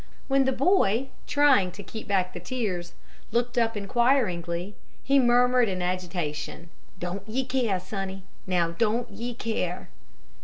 When 0.27 0.45
the 0.45 0.51
boy, 0.51 1.09
trying 1.27 1.69
to 1.73 1.83
keep 1.83 2.07
back 2.07 2.33
the 2.33 2.39
tears, 2.39 2.93
looked 3.31 3.55
up 3.59 3.77
inquiringly, 3.77 4.73
he 5.03 5.19
murmured, 5.19 5.69
in 5.69 5.83
agitation: 5.83 6.71
"Don't 6.99 7.21
ye 7.29 7.45
care, 7.45 7.79
sonny! 7.79 8.23
Now 8.47 8.71
don't 8.71 9.11
ye 9.11 9.35
care!" 9.35 9.89